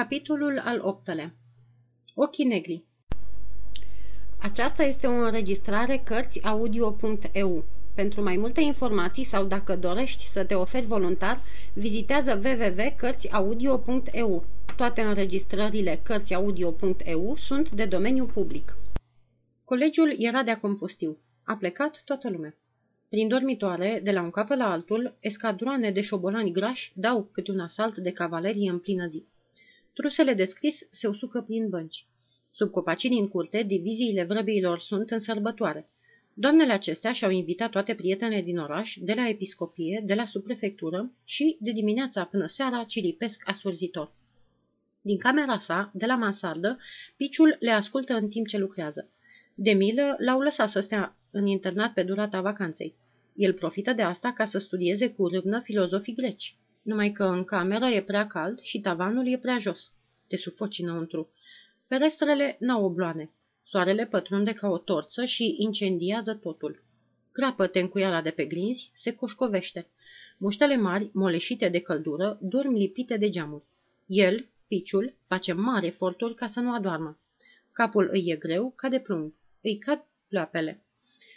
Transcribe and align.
Capitolul 0.00 0.62
al 0.64 0.80
optele 0.82 1.34
Ochii 2.14 2.44
negri 2.44 2.84
Aceasta 4.38 4.82
este 4.82 5.06
o 5.06 5.10
înregistrare 5.10 6.02
Cărțiaudio.eu. 6.04 7.64
Pentru 7.94 8.22
mai 8.22 8.36
multe 8.36 8.60
informații 8.60 9.24
sau 9.24 9.44
dacă 9.44 9.76
dorești 9.76 10.22
să 10.22 10.44
te 10.44 10.54
oferi 10.54 10.86
voluntar, 10.86 11.40
vizitează 11.74 12.40
www.cărțiaudio.eu. 12.44 14.44
Toate 14.76 15.00
înregistrările 15.00 16.00
Cărțiaudio.eu 16.02 17.36
sunt 17.36 17.70
de 17.70 17.84
domeniu 17.84 18.26
public. 18.26 18.76
Colegiul 19.64 20.14
era 20.18 20.42
de-a 20.42 20.60
compostiu. 20.60 21.18
A 21.44 21.54
plecat 21.54 22.02
toată 22.04 22.30
lumea. 22.30 22.56
Prin 23.08 23.28
dormitoare, 23.28 24.00
de 24.04 24.10
la 24.10 24.22
un 24.22 24.30
capăt 24.30 24.58
la 24.58 24.70
altul, 24.70 25.16
escadroane 25.18 25.90
de 25.90 26.00
șobolani 26.00 26.52
grași 26.52 26.92
dau 26.94 27.28
câte 27.32 27.50
un 27.50 27.60
asalt 27.60 27.98
de 27.98 28.12
cavalerie 28.12 28.70
în 28.70 28.78
plină 28.78 29.06
zi. 29.06 29.24
Trusele 29.94 30.34
de 30.34 30.44
scris 30.44 30.86
se 30.90 31.06
usucă 31.08 31.40
prin 31.40 31.68
bănci. 31.68 32.06
Sub 32.50 32.70
copacii 32.70 33.08
din 33.08 33.28
curte, 33.28 33.62
diviziile 33.62 34.24
vrăbiilor 34.24 34.80
sunt 34.80 35.10
în 35.10 35.18
sărbătoare. 35.18 35.90
Doamnele 36.34 36.72
acestea 36.72 37.12
și-au 37.12 37.30
invitat 37.30 37.70
toate 37.70 37.94
prietenele 37.94 38.42
din 38.42 38.58
oraș, 38.58 38.96
de 39.00 39.12
la 39.12 39.28
episcopie, 39.28 40.02
de 40.04 40.14
la 40.14 40.24
subprefectură 40.24 41.12
și, 41.24 41.56
de 41.60 41.72
dimineața 41.72 42.24
până 42.24 42.46
seara, 42.46 42.84
cilipesc 42.84 43.42
asurzitor. 43.44 44.12
Din 45.00 45.18
camera 45.18 45.58
sa, 45.58 45.90
de 45.94 46.06
la 46.06 46.16
mansardă, 46.16 46.78
piciul 47.16 47.56
le 47.60 47.70
ascultă 47.70 48.14
în 48.14 48.28
timp 48.28 48.46
ce 48.46 48.58
lucrează. 48.58 49.08
De 49.54 49.72
milă 49.72 50.16
l-au 50.18 50.40
lăsat 50.40 50.68
să 50.68 50.80
stea 50.80 51.16
în 51.30 51.46
internat 51.46 51.92
pe 51.94 52.02
durata 52.02 52.40
vacanței. 52.40 52.94
El 53.34 53.52
profită 53.52 53.92
de 53.92 54.02
asta 54.02 54.32
ca 54.32 54.44
să 54.44 54.58
studieze 54.58 55.10
cu 55.10 55.26
râvnă 55.26 55.60
filozofii 55.64 56.14
greci. 56.14 56.56
Numai 56.90 57.12
că 57.12 57.24
în 57.24 57.44
cameră 57.44 57.84
e 57.84 58.02
prea 58.02 58.26
cald 58.26 58.60
și 58.60 58.80
tavanul 58.80 59.32
e 59.32 59.38
prea 59.38 59.58
jos. 59.58 59.92
Te 60.28 60.36
sufoci 60.36 60.78
înăuntru. 60.78 61.32
Perestrele 61.86 62.56
n-au 62.60 62.84
obloane. 62.84 63.30
Soarele 63.64 64.06
pătrunde 64.06 64.52
ca 64.52 64.68
o 64.68 64.78
torță 64.78 65.24
și 65.24 65.54
incendiază 65.58 66.34
totul. 66.34 66.82
Crapă 67.32 67.70
încuiala 67.72 68.22
de 68.22 68.30
pe 68.30 68.44
grinzi, 68.44 68.90
se 68.94 69.14
coșcovește. 69.14 69.86
Muștele 70.38 70.76
mari, 70.76 71.10
moleșite 71.12 71.68
de 71.68 71.80
căldură, 71.80 72.38
dorm 72.40 72.72
lipite 72.72 73.16
de 73.16 73.30
geamuri. 73.30 73.64
El, 74.06 74.48
piciul, 74.68 75.14
face 75.26 75.52
mari 75.52 75.86
eforturi 75.86 76.34
ca 76.34 76.46
să 76.46 76.60
nu 76.60 76.74
adoarmă. 76.74 77.18
Capul 77.72 78.08
îi 78.12 78.24
e 78.26 78.36
greu 78.36 78.72
ca 78.76 78.88
de 78.88 78.98
plumb. 78.98 79.34
Îi 79.60 79.78
cad 79.78 80.04
pleoapele. 80.28 80.84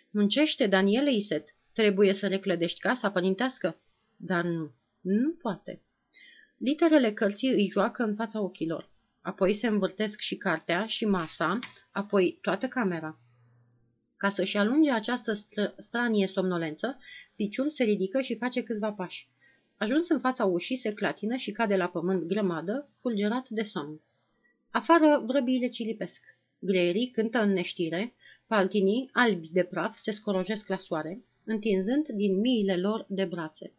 Muncește, 0.10 0.68
Daniele 0.68 1.14
Iset. 1.14 1.56
Trebuie 1.74 2.14
să 2.14 2.28
reclădești 2.28 2.80
casa 2.80 3.12
părintească. 3.12 3.78
Dar 4.16 4.44
nu, 4.44 4.72
nu 5.04 5.32
poate. 5.32 5.82
Literele 6.58 7.14
cărții 7.14 7.50
îi 7.50 7.70
joacă 7.72 8.04
în 8.04 8.16
fața 8.16 8.42
ochilor. 8.42 8.90
Apoi 9.22 9.54
se 9.54 9.68
învârtesc 9.68 10.20
și 10.20 10.36
cartea 10.36 10.86
și 10.86 11.06
masa, 11.06 11.60
apoi 11.92 12.38
toată 12.42 12.68
camera. 12.68 13.20
Ca 14.18 14.30
să-și 14.30 14.58
alunge 14.58 14.92
această 14.92 15.34
str- 15.34 15.76
stranie 15.78 16.28
somnolență, 16.28 16.98
piciul 17.36 17.70
se 17.70 17.84
ridică 17.84 18.22
și 18.22 18.38
face 18.38 18.64
câțiva 18.64 18.92
pași. 18.92 19.30
Ajuns 19.78 20.10
în 20.10 20.20
fața 20.20 20.46
ușii, 20.46 20.78
se 20.78 20.94
clatină 20.94 21.36
și 21.36 21.52
cade 21.52 21.76
la 21.76 21.88
pământ 21.88 22.24
grămadă, 22.24 22.90
fulgerat 23.02 23.50
de 23.50 23.64
somn. 23.64 24.02
Afară 24.72 25.24
vrăbiile 25.26 25.68
cilipesc. 25.68 26.24
Greierii 26.60 27.12
cântă 27.12 27.42
în 27.42 27.54
neștire, 27.54 28.14
paltinii, 28.48 29.10
albi 29.14 29.50
de 29.52 29.64
praf, 29.64 29.98
se 29.98 30.12
scorojesc 30.12 30.68
la 30.68 30.78
soare, 30.78 31.24
întinzând 31.44 32.08
din 32.08 32.40
miile 32.40 32.78
lor 32.78 33.06
de 33.10 33.26
brațe. 33.26 33.74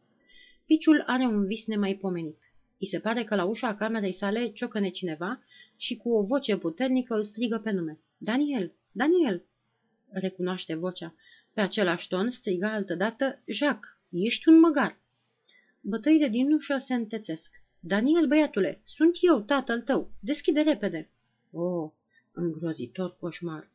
Piciul 0.67 1.03
are 1.07 1.25
un 1.25 1.47
vis 1.47 1.67
nemaipomenit. 1.67 2.39
I 2.79 2.87
se 2.87 2.98
pare 2.98 3.25
că 3.25 3.34
la 3.34 3.45
ușa 3.45 3.75
camerei 3.75 4.12
sale 4.12 4.51
ciocăne 4.53 4.91
cineva 4.91 5.43
și 5.77 5.97
cu 5.97 6.12
o 6.12 6.23
voce 6.23 6.57
puternică 6.57 7.15
îl 7.15 7.23
strigă 7.23 7.59
pe 7.59 7.70
nume. 7.70 7.98
Daniel! 8.17 8.73
Daniel! 8.92 9.45
Recunoaște 10.09 10.75
vocea. 10.75 11.15
Pe 11.53 11.61
același 11.61 12.08
ton 12.08 12.30
striga 12.30 12.73
altădată, 12.73 13.42
Jacques, 13.47 13.91
ești 14.11 14.48
un 14.48 14.58
măgar! 14.58 14.98
Bătăile 15.80 16.29
din 16.29 16.53
ușă 16.53 16.79
se 16.79 16.95
întețesc. 16.95 17.63
Daniel, 17.80 18.27
băiatule, 18.27 18.83
sunt 18.85 19.17
eu, 19.20 19.41
tatăl 19.41 19.80
tău. 19.80 20.11
Deschide 20.20 20.61
repede. 20.61 21.11
Oh, 21.51 21.91
îngrozitor 22.33 23.17
coșmar. 23.20 23.70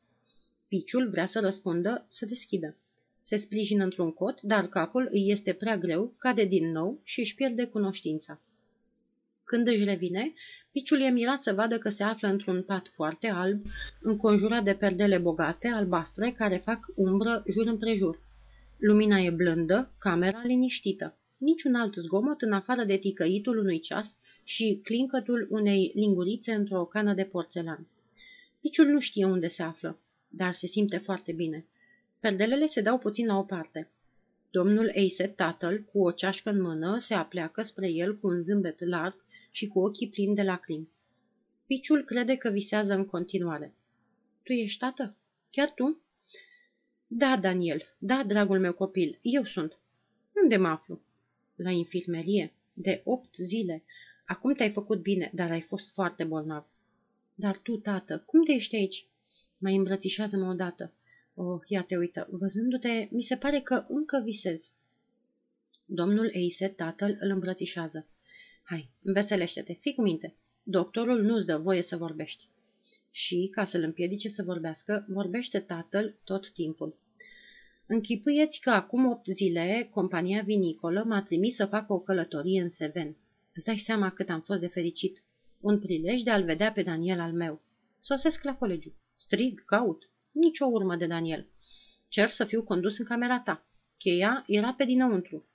Piciul 0.68 1.10
vrea 1.10 1.26
să 1.26 1.40
răspundă, 1.40 2.06
să 2.10 2.26
deschidă. 2.26 2.78
Se 3.22 3.38
sprijină 3.38 3.84
într-un 3.84 4.12
cot, 4.12 4.41
dar 4.41 4.68
capul 4.68 5.09
îi 5.12 5.31
este 5.31 5.53
prea 5.53 5.78
greu, 5.78 6.13
cade 6.18 6.46
din 6.46 6.72
nou 6.72 7.00
și 7.03 7.19
își 7.19 7.35
pierde 7.35 7.66
cunoștința. 7.66 8.41
Când 9.44 9.68
își 9.68 9.84
revine, 9.84 10.34
piciul 10.72 11.02
e 11.02 11.09
mirat 11.09 11.41
să 11.41 11.53
vadă 11.53 11.78
că 11.78 11.90
se 11.90 12.03
află 12.03 12.28
într-un 12.28 12.63
pat 12.63 12.88
foarte 12.88 13.28
alb, 13.28 13.66
înconjurat 14.02 14.63
de 14.63 14.74
perdele 14.74 15.18
bogate, 15.18 15.68
albastre, 15.68 16.31
care 16.38 16.57
fac 16.57 16.80
umbră 16.96 17.44
jur 17.47 17.68
împrejur. 17.68 18.19
Lumina 18.78 19.18
e 19.19 19.30
blândă, 19.30 19.91
camera 20.00 20.41
liniștită. 20.44 21.18
Niciun 21.38 21.75
alt 21.75 21.94
zgomot 21.94 22.41
în 22.41 22.51
afară 22.51 22.84
de 22.84 22.97
ticăitul 22.97 23.57
unui 23.57 23.80
ceas 23.80 24.16
și 24.44 24.80
clincătul 24.84 25.47
unei 25.50 25.91
lingurițe 25.96 26.53
într-o 26.53 26.86
cană 26.86 27.13
de 27.13 27.24
porțelan. 27.24 27.88
Piciul 28.62 28.86
nu 28.86 29.00
știe 29.00 29.25
unde 29.25 29.47
se 29.47 29.63
află, 29.63 30.00
dar 30.28 30.53
se 30.53 30.68
simte 30.68 30.97
foarte 30.97 31.31
bine. 31.31 31.66
Perdelele 32.19 32.68
se 32.68 32.81
dau 32.81 32.97
puțin 32.97 33.25
la 33.25 33.38
o 33.38 33.44
parte. 33.44 33.90
Domnul 34.52 34.91
Eiset, 34.94 35.35
tatăl, 35.35 35.84
cu 35.84 36.03
o 36.03 36.12
ceașcă 36.12 36.50
în 36.50 36.62
mână, 36.62 36.97
se 36.97 37.13
apleacă 37.13 37.62
spre 37.62 37.90
el 37.90 38.18
cu 38.18 38.28
un 38.28 38.44
zâmbet 38.44 38.85
larg 38.85 39.24
și 39.52 39.68
cu 39.68 39.80
ochii 39.80 40.09
plini 40.09 40.35
de 40.35 40.44
lacrimi. 40.44 40.90
Piciul 41.66 42.03
crede 42.03 42.35
că 42.35 42.50
visează 42.50 42.94
în 42.94 43.06
continuare. 43.06 43.74
Tu 44.44 44.52
ești 44.52 44.80
tată? 44.80 45.16
Chiar 45.50 45.72
tu? 45.72 46.02
Da, 47.07 47.38
Daniel, 47.38 47.84
da, 47.97 48.24
dragul 48.24 48.59
meu 48.59 48.74
copil, 48.74 49.19
eu 49.22 49.44
sunt. 49.44 49.78
Unde 50.44 50.57
mă 50.57 50.68
aflu? 50.68 51.01
La 51.56 51.69
infirmerie. 51.69 52.53
De 52.74 53.01
opt 53.03 53.36
zile. 53.36 53.84
Acum 54.25 54.53
te-ai 54.53 54.72
făcut 54.72 55.01
bine, 55.01 55.31
dar 55.34 55.51
ai 55.51 55.62
fost 55.62 55.94
foarte 55.94 56.24
bolnav. 56.24 56.66
Dar 57.36 57.57
tu, 57.57 57.78
tată, 57.78 58.24
cum 58.25 58.44
te 58.44 58.51
ești 58.51 58.75
aici? 58.75 59.07
Mai 59.57 59.75
îmbrățișează-mă 59.75 60.50
odată. 60.50 60.94
Oh, 61.42 61.60
ia 61.68 61.84
te 61.84 61.98
uită, 61.98 62.28
văzându-te, 62.32 63.08
mi 63.12 63.22
se 63.22 63.36
pare 63.36 63.60
că 63.60 63.86
încă 63.88 64.22
visez. 64.24 64.72
Domnul 65.86 66.30
Eise, 66.34 66.68
tatăl, 66.68 67.18
îl 67.20 67.30
îmbrățișează. 67.30 68.08
Hai, 68.64 68.90
înveselește-te, 69.02 69.74
fii 69.74 69.94
cu 69.94 70.02
minte. 70.02 70.36
Doctorul 70.64 71.22
nu-ți 71.22 71.46
dă 71.46 71.58
voie 71.58 71.82
să 71.82 71.98
vorbești. 71.98 72.50
Și, 73.12 73.50
ca 73.52 73.66
să-l 73.66 73.84
împiedice 73.84 74.30
să 74.30 74.44
vorbească, 74.44 75.06
vorbește 75.08 75.60
tatăl 75.60 76.20
tot 76.24 76.52
timpul. 76.52 76.98
Închipuieți 77.86 78.60
că 78.60 78.70
acum 78.70 79.06
opt 79.06 79.26
zile 79.26 79.90
compania 79.92 80.42
vinicolă 80.42 81.04
m-a 81.04 81.22
trimis 81.22 81.56
să 81.56 81.66
fac 81.66 81.90
o 81.90 82.00
călătorie 82.00 82.62
în 82.62 82.70
Seven. 82.70 83.16
Îți 83.54 83.66
dai 83.66 83.78
seama 83.78 84.12
cât 84.12 84.30
am 84.30 84.42
fost 84.42 84.60
de 84.60 84.68
fericit. 84.68 85.24
Un 85.60 85.80
prilej 85.80 86.22
de 86.22 86.30
a-l 86.30 86.44
vedea 86.44 86.72
pe 86.72 86.84
Daniel 86.84 87.20
al 87.20 87.34
meu. 87.34 87.62
Sosesc 88.00 88.44
la 88.44 88.56
colegiu. 88.56 88.94
Strig, 89.16 89.66
caut. 89.66 90.09
Nici 90.32 90.60
o 90.60 90.66
urmă 90.66 90.96
de 90.96 91.06
Daniel. 91.06 91.48
Cer 92.08 92.30
să 92.30 92.46
fiu 92.46 92.64
condus 92.64 92.98
în 92.98 93.06
camera 93.06 93.40
ta. 93.40 93.66
Cheia 93.98 94.44
era 94.48 94.74
pe 94.74 94.86
dinăuntru. 94.86 95.46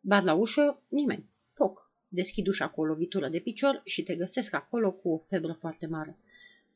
Bat 0.00 0.24
la 0.24 0.34
ușă, 0.34 0.82
nimeni. 0.88 1.28
Poc. 1.54 1.90
Deschid 2.08 2.46
ușa 2.46 2.68
cu 2.68 2.80
o 2.80 2.84
lovitură 2.84 3.28
de 3.28 3.38
picior 3.38 3.82
și 3.84 4.02
te 4.02 4.14
găsesc 4.14 4.52
acolo 4.52 4.92
cu 4.92 5.08
o 5.08 5.18
febră 5.18 5.52
foarte 5.52 5.86
mare. 5.86 6.18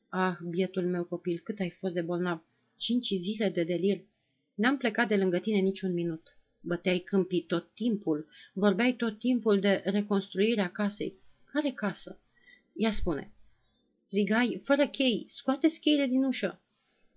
Ah, 0.08 0.36
bietul 0.50 0.86
meu 0.86 1.04
copil, 1.04 1.40
cât 1.44 1.58
ai 1.58 1.70
fost 1.70 1.94
de 1.94 2.00
bolnav! 2.00 2.42
Cinci 2.76 3.06
zile 3.06 3.48
de 3.48 3.64
delir. 3.64 4.04
N-am 4.54 4.76
plecat 4.76 5.08
de 5.08 5.16
lângă 5.16 5.38
tine 5.38 5.58
niciun 5.58 5.92
minut. 5.92 6.36
Băteai 6.60 6.98
câmpii 6.98 7.42
tot 7.42 7.70
timpul, 7.74 8.26
vorbeai 8.52 8.92
tot 8.92 9.18
timpul 9.18 9.60
de 9.60 9.82
reconstruirea 9.84 10.70
casei. 10.70 11.14
Care 11.44 11.70
casă? 11.70 12.20
Ea 12.72 12.90
spune. 12.90 13.32
Strigai, 13.94 14.60
fără 14.64 14.88
chei, 14.88 15.26
scoateți 15.28 15.80
cheile 15.80 16.06
din 16.06 16.24
ușă. 16.24 16.60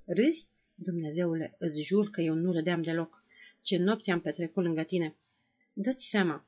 Râzi? 0.05 0.47
Dumnezeule, 0.75 1.55
îți 1.59 1.81
jur 1.81 2.09
că 2.09 2.21
eu 2.21 2.33
nu 2.33 2.51
râdeam 2.51 2.81
deloc. 2.81 3.23
Ce 3.61 3.77
nopți 3.77 4.09
am 4.09 4.21
petrecut 4.21 4.63
lângă 4.63 4.83
tine. 4.83 5.15
Dă-ți 5.73 6.09
seama. 6.09 6.45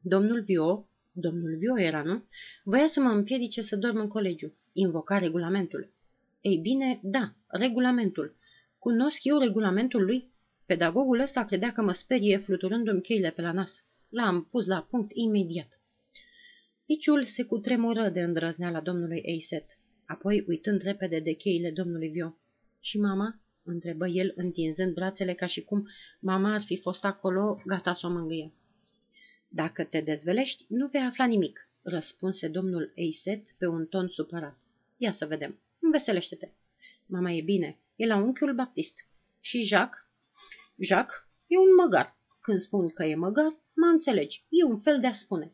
Domnul 0.00 0.42
Vio, 0.42 0.88
domnul 1.12 1.56
Vio 1.56 1.80
era, 1.80 2.02
nu? 2.02 2.24
Voia 2.64 2.86
să 2.86 3.00
mă 3.00 3.08
împiedice 3.08 3.62
să 3.62 3.76
dorm 3.76 3.96
în 3.96 4.08
colegiu. 4.08 4.54
Invoca 4.72 5.18
regulamentul. 5.18 5.92
Ei 6.40 6.56
bine, 6.56 7.00
da, 7.02 7.34
regulamentul. 7.46 8.36
Cunosc 8.78 9.24
eu 9.24 9.38
regulamentul 9.38 10.04
lui? 10.04 10.30
Pedagogul 10.66 11.20
ăsta 11.20 11.44
credea 11.44 11.72
că 11.72 11.82
mă 11.82 11.92
sperie 11.92 12.38
fluturându-mi 12.38 13.02
cheile 13.02 13.30
pe 13.30 13.40
la 13.42 13.52
nas. 13.52 13.84
L-am 14.08 14.44
pus 14.44 14.66
la 14.66 14.86
punct 14.90 15.10
imediat. 15.14 15.80
Piciul 16.86 17.24
se 17.24 17.42
cutremură 17.42 18.08
de 18.08 18.20
îndrăzneala 18.20 18.80
domnului 18.80 19.20
Eiset, 19.24 19.78
apoi 20.06 20.44
uitând 20.48 20.82
repede 20.82 21.18
de 21.20 21.32
cheile 21.32 21.70
domnului 21.70 22.08
Vio. 22.08 22.36
Și 22.84 22.98
mama?" 22.98 23.40
întrebă 23.64 24.06
el, 24.06 24.32
întinzând 24.36 24.94
brațele 24.94 25.34
ca 25.34 25.46
și 25.46 25.64
cum 25.64 25.88
mama 26.20 26.54
ar 26.54 26.62
fi 26.62 26.76
fost 26.76 27.04
acolo, 27.04 27.62
gata 27.66 27.94
să 27.94 28.06
o 28.06 28.10
mângâie. 28.10 28.52
Dacă 29.48 29.84
te 29.84 30.00
dezvelești, 30.00 30.64
nu 30.68 30.86
vei 30.86 31.00
afla 31.00 31.24
nimic. 31.24 31.68
răspunse 31.82 32.48
domnul 32.48 32.92
Eiset 32.94 33.50
pe 33.58 33.66
un 33.66 33.86
ton 33.86 34.08
supărat. 34.08 34.58
Ia 34.96 35.12
să 35.12 35.26
vedem. 35.26 35.58
Înveselește-te. 35.78 36.48
Mama 37.06 37.30
e 37.30 37.42
bine. 37.42 37.78
E 37.96 38.06
la 38.06 38.16
unchiul 38.16 38.54
Baptist. 38.54 39.06
Și 39.40 39.62
Jacques? 39.62 40.04
Jacques 40.78 41.26
e 41.46 41.58
un 41.58 41.74
măgar. 41.74 42.16
Când 42.40 42.60
spun 42.60 42.88
că 42.88 43.04
e 43.04 43.14
măgar, 43.14 43.56
mă 43.74 43.86
înțelegi. 43.86 44.44
E 44.48 44.64
un 44.64 44.80
fel 44.80 45.00
de 45.00 45.06
a 45.06 45.12
spune. 45.12 45.52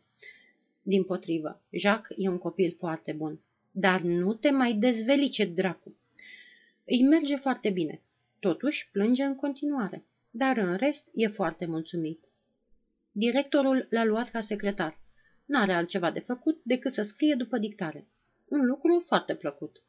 Din 0.83 1.05
potrivă, 1.05 1.63
Jacques 1.71 2.19
e 2.19 2.29
un 2.29 2.39
copil 2.39 2.75
foarte 2.79 3.13
bun. 3.13 3.41
Dar 3.71 4.01
nu 4.01 4.35
te 4.35 4.51
mai 4.51 4.73
dezveli 4.73 5.29
ce 5.29 5.45
dracu. 5.45 5.97
Îi 6.90 7.02
merge 7.02 7.37
foarte 7.37 7.70
bine. 7.70 8.02
Totuși, 8.38 8.88
plânge 8.93 9.23
în 9.23 9.37
continuare. 9.37 10.05
Dar 10.31 10.56
în 10.56 10.76
rest, 10.76 11.11
e 11.14 11.26
foarte 11.26 11.67
mulțumit. 11.67 12.25
Directorul 13.12 13.87
l-a 13.90 14.05
luat 14.05 14.31
ca 14.31 14.40
secretar. 14.40 15.00
N-are 15.44 15.73
altceva 15.73 16.11
de 16.11 16.19
făcut 16.19 16.61
decât 16.62 16.93
să 16.93 17.02
scrie 17.02 17.35
după 17.35 17.58
dictare. 17.58 18.06
Un 18.49 18.67
lucru 18.67 19.02
foarte 19.06 19.35
plăcut. 19.35 19.82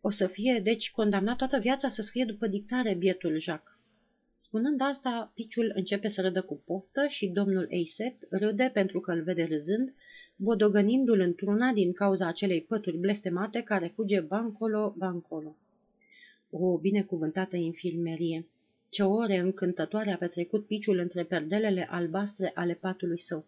O 0.00 0.10
să 0.10 0.26
fie, 0.26 0.60
deci, 0.62 0.90
condamnat 0.90 1.36
toată 1.36 1.58
viața 1.58 1.88
să 1.88 2.02
scrie 2.02 2.24
după 2.24 2.46
dictare 2.46 2.94
bietul 2.94 3.38
Jacques. 3.38 3.76
Spunând 4.36 4.80
asta, 4.80 5.32
piciul 5.34 5.72
începe 5.74 6.08
să 6.08 6.20
râdă 6.20 6.42
cu 6.42 6.62
poftă 6.64 7.06
și 7.06 7.28
domnul 7.28 7.66
Eiset 7.68 8.16
râde 8.30 8.70
pentru 8.72 9.00
că 9.00 9.12
îl 9.12 9.22
vede 9.22 9.44
râzând, 9.44 9.94
bodogănindu-l 10.36 11.20
într-una 11.20 11.72
din 11.72 11.92
cauza 11.92 12.26
acelei 12.26 12.62
pături 12.62 12.98
blestemate 12.98 13.62
care 13.62 13.92
fuge 13.94 14.20
bancolo, 14.20 14.94
bancolo. 14.96 15.56
O 16.50 16.78
binecuvântată 16.78 17.56
infirmerie! 17.56 18.46
Ce 18.88 19.02
ore 19.02 19.38
încântătoare 19.38 20.10
a 20.10 20.16
petrecut 20.16 20.66
piciul 20.66 20.98
între 20.98 21.24
perdelele 21.24 21.86
albastre 21.90 22.52
ale 22.54 22.74
patului 22.74 23.18
său. 23.18 23.46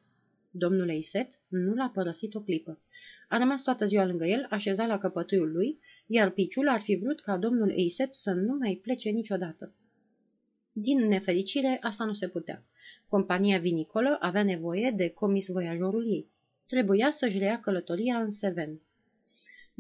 Domnul 0.51 0.89
Eiset 0.89 1.41
nu 1.49 1.75
l-a 1.75 1.91
părăsit 1.95 2.35
o 2.35 2.41
clipă. 2.41 2.81
A 3.29 3.39
rămas 3.39 3.63
toată 3.63 3.87
ziua 3.87 4.05
lângă 4.05 4.25
el, 4.25 4.47
așezat 4.51 4.89
la 4.89 4.99
căpătâiul 4.99 5.53
lui, 5.53 5.79
iar 6.07 6.31
piciul 6.31 6.69
ar 6.69 6.81
fi 6.81 6.97
vrut 6.97 7.21
ca 7.21 7.37
domnul 7.37 7.71
Eiset 7.71 8.13
să 8.13 8.33
nu 8.33 8.57
mai 8.57 8.81
plece 8.83 9.11
niciodată. 9.11 9.75
Din 10.73 10.99
nefericire, 10.99 11.79
asta 11.81 12.05
nu 12.05 12.15
se 12.15 12.29
putea. 12.29 12.65
Compania 13.09 13.59
vinicolă 13.59 14.17
avea 14.21 14.43
nevoie 14.43 14.93
de 14.97 15.09
comis 15.09 15.49
voiajorul 15.49 16.07
ei. 16.07 16.31
Trebuia 16.67 17.11
să-și 17.11 17.39
rea 17.39 17.61
călătoria 17.61 18.19
în 18.19 18.31
Seven. 18.31 18.81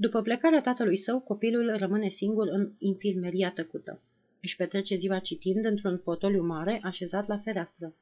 După 0.00 0.23
plecarea 0.23 0.61
tatălui 0.61 0.97
său, 0.97 1.21
copilul 1.21 1.77
rămâne 1.77 2.09
singur 2.09 2.49
în 2.49 2.73
infirmeria 2.79 3.50
tăcută. 3.50 4.03
Își 4.43 4.56
petrece 4.56 4.95
ziua 4.95 5.19
citind 5.19 5.65
într-un 5.65 5.99
fotoliu 5.99 6.43
mare 6.43 6.81
așezat 6.83 7.29
la 7.29 7.39
fereastră. 7.39 7.95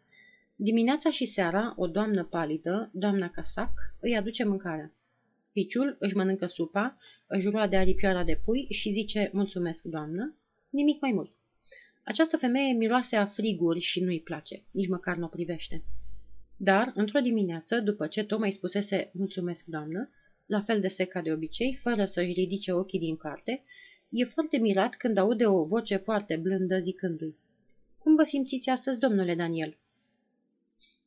Dimineața 0.56 1.10
și 1.10 1.26
seara, 1.26 1.75
o 1.76 1.87
doamnă 1.87 2.25
palidă, 2.25 2.90
doamna 2.93 3.31
Casac, 3.31 3.70
îi 4.00 4.16
aduce 4.16 4.44
mâncarea. 4.44 4.93
Piciul 5.52 5.96
își 5.98 6.16
mănâncă 6.16 6.46
supa, 6.46 6.98
își 7.26 7.48
roade 7.48 7.76
aripioara 7.76 8.25
de 8.25 8.40
pui 8.44 8.66
și 8.70 8.90
zice, 8.90 9.31
mulțumesc, 9.32 9.82
doamnă, 9.82 10.37
nimic 10.70 11.00
mai 11.00 11.12
mult. 11.12 11.31
Această 12.04 12.37
femeie 12.37 12.72
miroase 12.72 13.16
a 13.16 13.26
friguri 13.26 13.81
și 13.81 14.00
nu-i 14.00 14.20
place, 14.20 14.62
nici 14.70 14.88
măcar 14.88 15.16
nu 15.16 15.25
o 15.25 15.28
privește. 15.28 15.82
Dar, 16.56 16.93
într-o 16.94 17.20
dimineață, 17.20 17.81
după 17.81 18.06
ce 18.06 18.25
tocmai 18.25 18.50
spusese 18.50 19.10
mulțumesc, 19.12 19.64
doamnă, 19.64 20.10
la 20.46 20.60
fel 20.60 20.81
de 20.81 20.88
sec 20.88 21.08
ca 21.08 21.20
de 21.20 21.32
obicei, 21.32 21.78
fără 21.82 22.04
să-și 22.04 22.32
ridice 22.32 22.72
ochii 22.72 22.98
din 22.98 23.16
carte, 23.16 23.62
e 24.08 24.25
foarte 24.25 24.56
mirat 24.56 24.94
când 24.94 25.16
aude 25.16 25.46
o 25.46 25.64
voce 25.64 25.96
foarte 25.96 26.37
blândă 26.37 26.78
zicându-i. 26.78 27.37
Cum 27.98 28.14
vă 28.14 28.22
simțiți 28.22 28.69
astăzi, 28.69 28.98
domnule 28.98 29.34
Daniel?" 29.34 29.76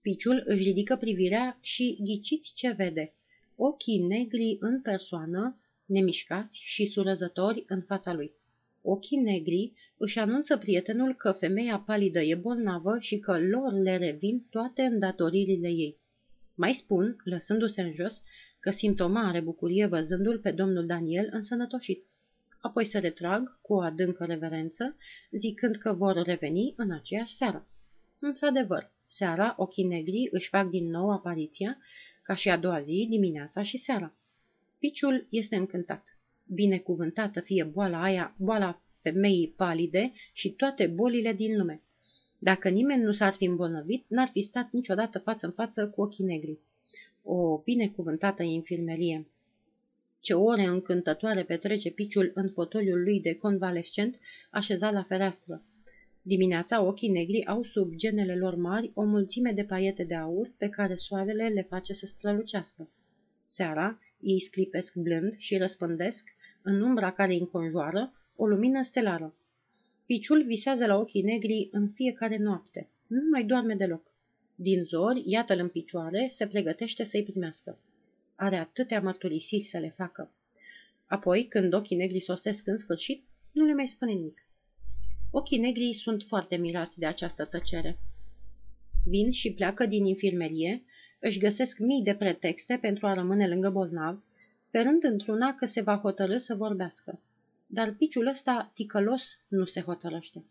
Piciul 0.01 0.44
își 0.45 0.63
ridică 0.63 0.95
privirea 0.95 1.57
și 1.62 1.97
ghiciți 2.01 2.53
ce 2.56 2.71
vede. 2.71 3.13
Ochii 3.56 3.97
negri 3.97 4.57
în 4.59 4.81
persoană, 4.81 5.59
nemișcați 5.86 6.59
și 6.63 6.86
surăzători 6.86 7.63
în 7.68 7.81
fața 7.81 8.13
lui. 8.13 8.31
Ochii 8.81 9.18
negri 9.18 9.74
își 9.97 10.19
anunță 10.19 10.57
prietenul 10.57 11.15
că 11.15 11.31
femeia 11.31 11.80
palidă 11.80 12.21
e 12.21 12.36
bolnavă 12.36 12.97
și 13.00 13.19
că 13.19 13.39
lor 13.39 13.74
le 13.74 13.97
revin 13.97 14.45
toate 14.50 14.81
îndatoririle 14.81 15.68
ei. 15.68 15.97
Mai 16.56 16.74
spun, 16.74 17.15
lăsându-se 17.24 17.81
în 17.81 17.94
jos, 17.94 18.21
că 18.59 18.71
simt 18.71 19.00
o 19.00 19.07
mare 19.07 19.39
bucurie 19.39 19.85
văzându-l 19.85 20.39
pe 20.39 20.51
domnul 20.51 20.85
Daniel 20.85 21.29
însănătoșit. 21.31 22.03
Apoi 22.61 22.85
se 22.85 23.00
retrag 23.00 23.59
cu 23.61 23.73
o 23.73 23.81
adâncă 23.81 24.25
reverență, 24.25 24.95
zicând 25.31 25.75
că 25.75 25.94
vor 25.94 26.21
reveni 26.23 26.73
în 26.77 26.91
aceeași 26.91 27.35
seară. 27.35 27.67
Într-adevăr, 28.19 28.91
seara 29.06 29.53
ochii 29.57 29.83
negri 29.83 30.27
își 30.31 30.50
fac 30.50 30.69
din 30.69 30.89
nou 30.89 31.11
apariția, 31.11 31.77
ca 32.23 32.35
și 32.35 32.50
a 32.50 32.57
doua 32.57 32.79
zi, 32.79 33.07
dimineața 33.09 33.63
și 33.63 33.77
seara. 33.77 34.13
Piciul 34.79 35.27
este 35.29 35.55
încântat. 35.55 36.17
Binecuvântată 36.45 37.39
fie 37.39 37.63
boala 37.63 38.03
aia, 38.03 38.35
boala 38.38 38.81
femeii 39.01 39.53
palide 39.57 40.13
și 40.33 40.50
toate 40.51 40.88
bolile 40.88 41.33
din 41.33 41.57
lume. 41.57 41.81
Dacă 42.39 42.69
nimeni 42.69 43.03
nu 43.03 43.12
s-ar 43.12 43.33
fi 43.33 43.45
îmbolnăvit, 43.45 44.05
n-ar 44.07 44.27
fi 44.27 44.41
stat 44.41 44.71
niciodată 44.71 45.19
față 45.19 45.45
în 45.45 45.51
față 45.51 45.88
cu 45.88 46.01
ochii 46.01 46.25
negri. 46.25 46.59
O 47.31 47.57
binecuvântată 47.57 48.43
infirmerie! 48.43 49.27
Ce 50.19 50.33
ore 50.33 50.63
încântătoare 50.63 51.43
petrece 51.43 51.89
piciul 51.89 52.31
în 52.33 52.49
fotoliul 52.49 53.03
lui 53.03 53.21
de 53.21 53.35
convalescent, 53.35 54.19
așezat 54.49 54.93
la 54.93 55.03
fereastră. 55.03 55.63
Dimineața 56.21 56.81
ochii 56.81 57.09
negri 57.09 57.45
au 57.45 57.63
sub 57.63 57.93
genele 57.95 58.35
lor 58.35 58.55
mari 58.55 58.91
o 58.93 59.03
mulțime 59.03 59.51
de 59.51 59.63
paiete 59.63 60.03
de 60.03 60.15
aur 60.15 60.51
pe 60.57 60.69
care 60.69 60.95
soarele 60.95 61.47
le 61.47 61.61
face 61.61 61.93
să 61.93 62.05
strălucească. 62.05 62.89
Seara, 63.45 63.99
ei 64.19 64.39
sclipesc 64.39 64.95
blând 64.95 65.35
și 65.37 65.57
răspândesc, 65.57 66.29
în 66.61 66.81
umbra 66.81 67.11
care 67.11 67.31
îi 67.31 67.39
înconjoară, 67.39 68.13
o 68.35 68.45
lumină 68.45 68.81
stelară. 68.81 69.35
Piciul 70.05 70.43
visează 70.43 70.85
la 70.85 70.97
ochii 70.97 71.21
negri 71.21 71.69
în 71.71 71.89
fiecare 71.89 72.37
noapte. 72.37 72.89
Nu 73.07 73.21
mai 73.31 73.43
doarme 73.43 73.73
deloc. 73.73 74.08
Din 74.61 74.83
zori, 74.83 75.23
iată-l 75.25 75.59
în 75.59 75.67
picioare, 75.67 76.27
se 76.31 76.47
pregătește 76.47 77.03
să-i 77.03 77.23
primească. 77.23 77.79
Are 78.35 78.56
atâtea 78.56 79.01
mărturisiri 79.01 79.63
să 79.63 79.77
le 79.77 79.94
facă. 79.97 80.31
Apoi, 81.06 81.45
când 81.47 81.73
ochii 81.73 81.95
negri 81.95 82.19
sosesc 82.19 82.67
în 82.67 82.77
sfârșit, 82.77 83.23
nu 83.51 83.65
le 83.65 83.73
mai 83.73 83.88
spune 83.88 84.11
nimic. 84.11 84.47
Ochii 85.31 85.59
negri 85.59 85.94
sunt 85.94 86.23
foarte 86.23 86.56
mirați 86.56 87.00
de 87.00 87.06
această 87.06 87.45
tăcere. 87.45 88.00
Vin 89.06 89.31
și 89.31 89.53
pleacă 89.53 89.85
din 89.85 90.06
infirmerie, 90.06 90.83
își 91.19 91.39
găsesc 91.39 91.77
mii 91.77 92.03
de 92.03 92.13
pretexte 92.13 92.77
pentru 92.81 93.07
a 93.07 93.13
rămâne 93.13 93.47
lângă 93.47 93.69
bolnav, 93.69 94.23
sperând 94.57 95.03
într-una 95.03 95.55
că 95.55 95.65
se 95.65 95.81
va 95.81 95.97
hotărâ 95.97 96.38
să 96.38 96.55
vorbească. 96.55 97.22
Dar 97.67 97.93
piciul 97.93 98.27
ăsta 98.27 98.72
ticălos 98.74 99.38
nu 99.48 99.65
se 99.65 99.81
hotărăște. 99.81 100.43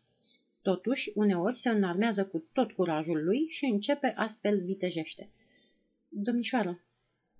Totuși, 0.62 1.11
uneori 1.15 1.57
se 1.57 1.69
înarmează 1.69 2.27
cu 2.27 2.49
tot 2.53 2.73
curajul 2.73 3.25
lui 3.25 3.47
și 3.49 3.65
începe 3.65 4.12
astfel 4.17 4.65
vitejește. 4.65 5.31
Domnișoară, 6.09 6.83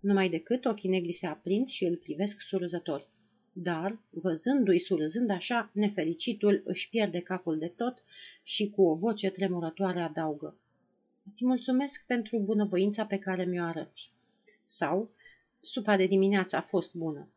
numai 0.01 0.29
decât 0.29 0.65
ochii 0.65 0.89
negri 0.89 1.13
se 1.13 1.27
aprind 1.27 1.67
și 1.67 1.85
îl 1.85 1.97
privesc 1.97 2.41
surzător. 2.41 3.09
Dar, 3.53 3.99
văzându-i 4.11 4.79
surzând 4.79 5.31
așa, 5.31 5.71
nefericitul 5.75 6.63
își 6.65 6.89
pierde 6.89 7.21
capul 7.21 7.59
de 7.59 7.69
tot 7.69 8.03
și 8.43 8.71
cu 8.71 8.83
o 8.83 8.95
voce 8.95 9.31
tremurătoare 9.31 10.01
adaugă. 10.01 10.59
Îți 11.31 11.45
mulțumesc 11.45 12.05
pentru 12.07 12.39
bunăvoința 12.39 13.05
pe 13.05 13.19
care 13.19 13.45
mi-o 13.45 13.65
arăți. 13.65 14.13
Sau, 14.65 15.11
supa 15.61 15.97
de 15.97 16.07
dimineață 16.07 16.57
a 16.57 16.61
fost 16.61 16.95
bună. 16.95 17.29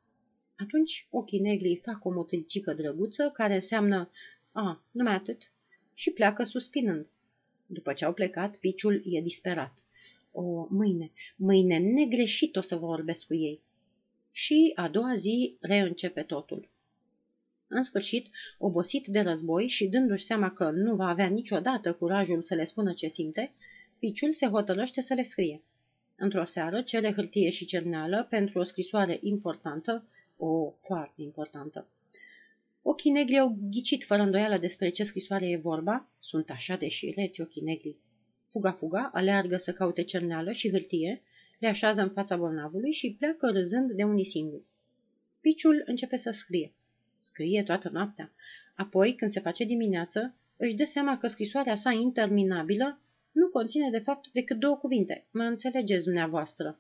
Atunci 0.56 1.08
ochii 1.10 1.40
negri 1.40 1.82
fac 1.84 2.06
o 2.06 2.12
motilcică 2.12 2.74
drăguță, 2.74 3.32
care 3.34 3.54
înseamnă, 3.54 4.10
a, 4.52 4.84
numai 4.92 5.14
atât, 5.14 5.52
și 6.01 6.12
pleacă 6.12 6.43
suspinând. 6.43 7.05
După 7.65 7.93
ce 7.93 8.05
au 8.05 8.13
plecat, 8.13 8.55
piciul 8.55 9.03
e 9.05 9.22
disperat. 9.22 9.74
O, 10.31 10.67
mâine, 10.70 11.12
mâine 11.36 11.77
negreșit 11.77 12.55
o 12.55 12.62
să 12.62 12.75
vorbesc 12.75 13.25
cu 13.25 13.34
ei. 13.34 13.62
Și 14.31 14.72
a 14.75 14.89
doua 14.89 15.15
zi 15.15 15.58
reîncepe 15.60 16.22
totul. 16.22 16.70
În 17.67 17.84
sfârșit, 17.84 18.27
obosit 18.58 19.08
de 19.08 19.20
război 19.20 19.67
și 19.67 19.88
dându-și 19.88 20.25
seama 20.25 20.51
că 20.51 20.70
nu 20.70 20.96
va 20.96 21.08
avea 21.08 21.27
niciodată 21.27 21.93
curajul 21.93 22.41
să 22.41 22.55
le 22.55 22.65
spună 22.65 22.93
ce 22.93 23.08
simte, 23.08 23.53
piciul 24.00 24.34
se 24.34 24.48
hotărăște 24.48 25.01
să 25.01 25.13
le 25.13 25.24
scrie. 25.24 25.62
Într-o 26.15 26.46
seară 26.46 26.81
cere 26.81 27.13
hârtie 27.13 27.50
și 27.50 27.65
cerneală 27.65 28.27
pentru 28.29 28.60
o 28.60 28.63
scrisoare 28.63 29.20
importantă, 29.22 30.05
o 30.38 30.74
foarte 30.86 31.22
importantă. 31.22 31.88
Ochii 32.82 33.12
negri 33.12 33.38
au 33.40 33.58
ghicit 33.70 34.04
fără 34.04 34.22
îndoială 34.22 34.58
despre 34.58 34.90
ce 34.90 35.04
scrisoare 35.04 35.50
e 35.50 35.58
vorba, 35.58 36.10
sunt 36.20 36.50
așa 36.50 36.76
de 36.76 36.88
șireți 36.88 37.42
ochii 37.42 37.62
negri. 37.62 37.98
Fuga-fuga 38.48 39.10
aleargă 39.14 39.58
să 39.58 39.74
caute 39.74 40.04
cerneală 40.04 40.52
și 40.52 40.70
hârtie, 40.70 41.22
le 41.60 41.68
așează 41.68 42.02
în 42.02 42.10
fața 42.10 42.38
bolnavului 42.38 42.92
și 42.92 43.16
pleacă 43.18 43.52
râzând 43.52 43.92
de 43.92 44.04
unii 44.04 44.26
singuri. 44.26 44.64
Piciul 45.42 45.84
începe 45.86 46.18
să 46.18 46.32
scrie. 46.32 46.74
Scrie 47.18 47.64
toată 47.64 47.90
noaptea. 47.90 48.34
Apoi, 48.76 49.16
când 49.16 49.32
se 49.32 49.40
face 49.40 49.64
dimineață, 49.64 50.36
își 50.58 50.76
dă 50.76 50.84
seama 50.84 51.18
că 51.18 51.28
scrisoarea 51.28 51.76
sa 51.76 51.92
interminabilă 51.92 53.02
nu 53.32 53.48
conține 53.48 53.90
de 53.90 54.00
fapt 54.00 54.30
decât 54.32 54.58
două 54.58 54.76
cuvinte. 54.76 55.28
Mă 55.32 55.44
înțelegeți 55.44 56.04
dumneavoastră. 56.04 56.80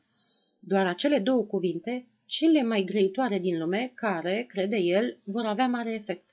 Doar 0.59 0.85
acele 0.85 1.19
două 1.19 1.43
cuvinte, 1.43 2.07
cele 2.31 2.63
mai 2.63 2.83
grăitoare 2.83 3.39
din 3.39 3.57
lume, 3.57 3.91
care, 3.95 4.45
crede 4.47 4.77
el, 4.77 5.17
vor 5.23 5.45
avea 5.45 5.67
mare 5.67 5.93
efect. 5.93 6.29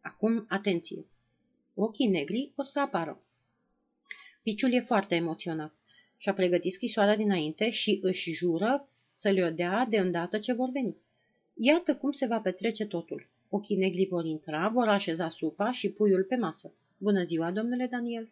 Acum, 0.00 0.46
atenție! 0.48 1.06
Ochii 1.74 2.08
negri 2.08 2.52
o 2.56 2.62
să 2.62 2.80
apară. 2.80 3.20
Piciul 4.42 4.72
e 4.72 4.80
foarte 4.80 5.14
emoționat. 5.14 5.74
Și-a 6.16 6.34
pregătit 6.34 6.72
scrisoarea 6.72 7.16
dinainte 7.16 7.70
și 7.70 7.98
își 8.02 8.30
jură 8.32 8.88
să 9.10 9.30
le-o 9.30 9.50
dea 9.50 9.86
de 9.88 9.98
îndată 9.98 10.38
ce 10.38 10.52
vor 10.52 10.70
veni. 10.70 10.96
Iată 11.54 11.96
cum 11.96 12.10
se 12.12 12.26
va 12.26 12.38
petrece 12.38 12.86
totul. 12.86 13.28
Ochii 13.48 13.76
negri 13.76 14.06
vor 14.06 14.24
intra, 14.24 14.68
vor 14.68 14.88
așeza 14.88 15.28
supa 15.28 15.70
și 15.70 15.90
puiul 15.90 16.24
pe 16.24 16.36
masă. 16.36 16.72
Bună 16.98 17.22
ziua, 17.22 17.50
domnule 17.50 17.86
Daniel! 17.86 18.30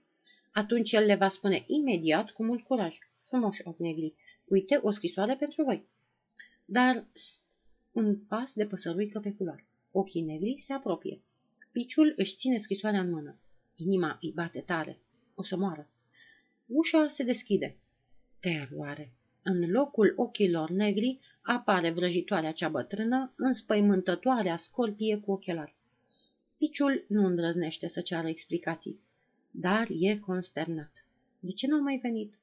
Atunci 0.52 0.92
el 0.92 1.04
le 1.04 1.14
va 1.14 1.28
spune 1.28 1.64
imediat 1.66 2.30
cu 2.30 2.44
mult 2.44 2.64
curaj. 2.64 2.98
Frumoși 3.28 3.62
ochi 3.64 3.78
negri, 3.78 4.14
uite 4.44 4.80
o 4.82 4.90
scrisoare 4.90 5.34
pentru 5.34 5.62
voi. 5.62 5.86
Dar 6.70 7.06
st, 7.12 7.44
un 7.92 8.16
pas 8.16 8.52
de 8.54 8.66
păsăruică 8.66 9.20
pe 9.20 9.32
culoare. 9.32 9.66
Ochii 9.90 10.22
negri 10.22 10.58
se 10.58 10.72
apropie. 10.72 11.22
Piciul 11.72 12.14
își 12.16 12.36
ține 12.36 12.58
scrisoarea 12.58 13.00
în 13.00 13.10
mână. 13.10 13.38
Inima 13.76 14.18
îi 14.20 14.32
bate 14.34 14.60
tare. 14.60 14.98
O 15.34 15.42
să 15.42 15.56
moară. 15.56 15.90
Ușa 16.66 17.08
se 17.08 17.22
deschide. 17.22 17.76
Teroare. 18.40 19.12
În 19.42 19.70
locul 19.70 20.12
ochilor 20.16 20.70
negri 20.70 21.20
apare 21.42 21.90
vrăjitoarea 21.90 22.52
cea 22.52 22.68
bătrână, 22.68 23.32
înspăimântătoarea 23.36 24.56
scorpie 24.56 25.18
cu 25.18 25.32
ochelari. 25.32 25.76
Piciul 26.58 27.04
nu 27.08 27.26
îndrăznește 27.26 27.88
să 27.88 28.00
ceară 28.00 28.28
explicații, 28.28 29.00
dar 29.50 29.86
e 29.90 30.18
consternat. 30.18 31.04
De 31.40 31.52
ce 31.52 31.66
n-au 31.66 31.80
mai 31.80 31.98
venit? 32.02 32.38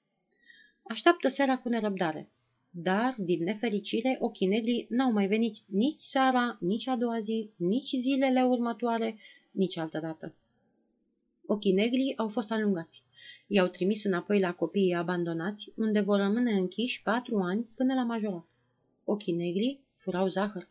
Așteaptă 0.84 1.28
seara 1.28 1.58
cu 1.58 1.70
nerăbdare, 1.70 2.30
dar, 2.78 3.16
din 3.18 3.44
nefericire, 3.44 4.18
ochii 4.20 4.48
negri 4.48 4.86
n-au 4.90 5.12
mai 5.12 5.28
venit 5.28 5.58
nici 5.66 6.00
seara, 6.00 6.58
nici 6.60 6.88
a 6.88 6.96
doua 6.96 7.20
zi, 7.20 7.50
nici 7.56 7.90
zilele 8.00 8.44
următoare, 8.44 9.18
nici 9.52 9.78
altă 9.78 10.00
dată. 10.00 10.36
Ochii 11.46 11.74
negri 11.74 12.14
au 12.18 12.28
fost 12.28 12.52
alungați. 12.52 13.04
I-au 13.48 13.68
trimis 13.68 14.04
înapoi 14.04 14.40
la 14.40 14.54
copiii 14.54 14.94
abandonați, 14.94 15.72
unde 15.76 16.00
vor 16.00 16.18
rămâne 16.18 16.52
închiși 16.52 17.02
patru 17.02 17.38
ani 17.38 17.68
până 17.76 17.94
la 17.94 18.04
majorat. 18.04 18.46
Ochii 19.04 19.34
negri 19.34 19.80
furau 19.98 20.28
zahăr. 20.28 20.70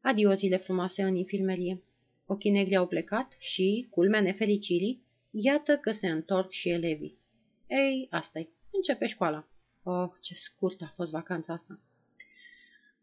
Adio 0.00 0.32
zile 0.32 0.56
frumoase 0.56 1.02
în 1.02 1.16
infirmerie. 1.16 1.82
Ochii 2.26 2.50
negri 2.50 2.76
au 2.76 2.86
plecat 2.86 3.36
și, 3.38 3.86
culmea 3.90 4.20
nefericirii, 4.20 5.02
iată 5.30 5.76
că 5.76 5.90
se 5.90 6.08
întorc 6.08 6.50
și 6.50 6.68
elevii. 6.68 7.18
Ei, 7.66 8.06
asta 8.10 8.40
-i. 8.40 8.48
Începe 8.70 9.06
școala. 9.06 9.48
Oh, 9.90 10.10
ce 10.20 10.34
scurtă 10.34 10.84
a 10.84 10.92
fost 10.94 11.10
vacanța 11.10 11.52
asta! 11.52 11.80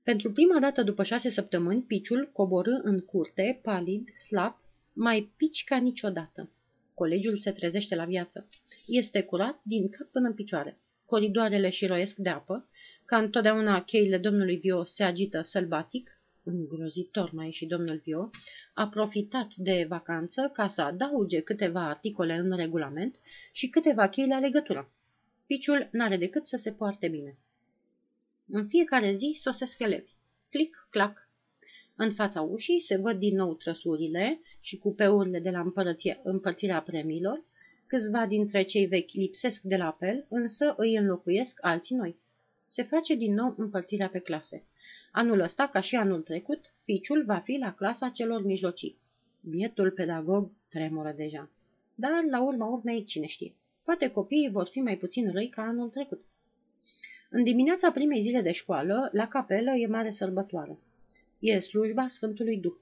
Pentru 0.04 0.32
prima 0.32 0.60
dată 0.60 0.84
după 0.84 1.04
șase 1.04 1.30
săptămâni, 1.30 1.82
piciul 1.82 2.30
coborâ 2.34 2.80
în 2.84 3.00
curte, 3.00 3.60
palid, 3.64 4.10
slab, 4.18 4.56
mai 4.94 5.32
pici 5.38 5.64
ca 5.64 5.78
niciodată. 5.78 6.50
Colegiul 6.94 7.38
se 7.38 7.52
trezește 7.52 7.96
la 7.96 8.06
viață. 8.06 8.48
Este 8.86 9.24
curat 9.24 9.60
din 9.64 9.90
cap 9.90 10.08
până 10.08 10.28
în 10.28 10.34
picioare. 10.34 10.78
Coridoarele 11.06 11.70
și 11.70 11.86
roiesc 11.86 12.16
de 12.16 12.30
apă. 12.30 12.70
Ca 13.06 13.18
întotdeauna 13.18 13.84
cheile 13.84 14.18
domnului 14.18 14.56
Vio 14.56 14.84
se 14.84 15.04
agită 15.04 15.42
sălbatic. 15.42 16.20
Îngrozitor 16.44 17.32
mai 17.32 17.52
și 17.52 17.66
domnul 17.66 18.02
Vio 18.04 18.30
a 18.74 18.88
profitat 18.88 19.54
de 19.56 19.86
vacanță 19.90 20.50
ca 20.54 20.68
să 20.68 20.82
adauge 20.82 21.42
câteva 21.42 21.88
articole 21.88 22.34
în 22.34 22.56
regulament 22.56 23.20
și 23.52 23.70
câteva 23.70 24.10
chei 24.10 24.28
la 24.28 24.40
legătură. 24.40 24.90
Piciul 25.46 25.90
n-are 25.92 26.18
decât 26.18 26.46
să 26.46 26.58
se 26.58 26.72
poarte 26.72 27.08
bine. 27.08 27.38
În 28.48 28.68
fiecare 28.68 29.14
zi 29.14 29.38
sosesc 29.42 29.80
elevi. 29.80 30.12
Clic, 30.50 30.88
clac. 30.90 31.30
În 31.96 32.14
fața 32.14 32.42
ușii 32.42 32.82
se 32.82 32.98
văd 32.98 33.20
din 33.20 33.36
nou 33.36 33.54
trăsurile 33.54 34.40
și 34.60 34.78
cupeurile 34.78 35.40
de 35.40 35.50
la 35.50 35.72
împărțirea 36.24 36.82
premiilor. 36.82 37.44
Câțiva 37.88 38.26
dintre 38.26 38.64
cei 38.64 38.86
vechi 38.86 39.12
lipsesc 39.12 39.62
de 39.62 39.76
la 39.76 39.86
apel, 39.86 40.26
însă 40.30 40.74
îi 40.78 40.96
înlocuiesc 40.96 41.60
alții 41.62 41.96
noi. 41.96 42.20
Se 42.66 42.84
face 42.84 43.16
din 43.16 43.34
nou 43.34 43.54
împărțirea 43.58 44.10
pe 44.10 44.20
clase. 44.20 44.64
Anul 45.12 45.40
ăsta, 45.40 45.68
ca 45.68 45.80
și 45.80 45.96
anul 45.96 46.22
trecut, 46.22 46.74
piciul 46.86 47.26
va 47.26 47.38
fi 47.40 47.58
la 47.58 47.74
clasa 47.74 48.10
celor 48.10 48.44
mijlocii. 48.44 48.98
Bietul 49.42 49.92
pedagog 49.92 50.52
tremură 50.70 51.12
deja. 51.12 51.50
Dar, 51.96 52.24
la 52.30 52.44
urma 52.44 52.66
urmei, 52.66 53.06
cine 53.06 53.26
știe? 53.26 53.56
Poate 53.86 54.10
copiii 54.10 54.50
vor 54.50 54.68
fi 54.68 54.80
mai 54.80 54.98
puțin 54.98 55.32
răi 55.32 55.50
ca 55.50 55.62
anul 55.62 55.90
trecut. 55.90 56.26
În 57.30 57.44
dimineața 57.44 57.92
primei 57.92 58.22
zile 58.22 58.42
de 58.42 58.52
școală, 58.52 59.10
la 59.12 59.28
capelă 59.28 59.72
e 59.72 59.88
mare 59.88 60.12
sărbătoare. 60.12 60.80
E 61.40 61.60
slujba 61.60 62.08
Sfântului 62.08 62.58
Duh. 62.58 62.76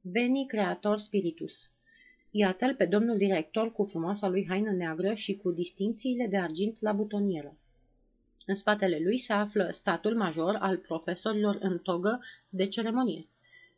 Veni 0.00 0.46
Creator 0.46 0.98
Spiritus. 0.98 1.70
Iată-l 2.30 2.74
pe 2.74 2.84
domnul 2.84 3.16
director 3.16 3.72
cu 3.72 3.84
frumoasa 3.84 4.28
lui 4.28 4.46
haină 4.48 4.72
neagră 4.72 5.14
și 5.14 5.36
cu 5.36 5.50
distințiile 5.50 6.26
de 6.26 6.36
argint 6.36 6.80
la 6.80 6.92
butonieră. 6.92 7.56
În 8.46 8.54
spatele 8.54 8.98
lui 9.02 9.18
se 9.18 9.32
află 9.32 9.68
statul 9.70 10.16
major 10.16 10.56
al 10.60 10.76
profesorilor 10.76 11.58
în 11.60 11.78
togă 11.78 12.20
de 12.48 12.66
ceremonie. 12.66 13.28